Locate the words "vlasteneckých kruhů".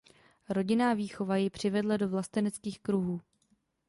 2.09-3.21